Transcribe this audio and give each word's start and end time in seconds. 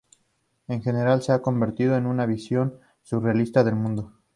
En 0.67 0.81
general, 0.81 1.21
se 1.21 1.31
ha 1.31 1.43
convertido 1.43 1.95
en 1.95 2.07
una 2.07 2.25
visión 2.25 2.79
surrealista 3.03 3.63
del 3.63 3.75
mundo. 3.75 4.11